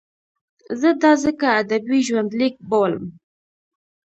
زه 0.79 0.89
دا 1.01 1.11
ځکه 1.23 1.45
ادبي 1.61 1.99
ژوندلیک 2.07 2.55
بولم. 2.69 3.05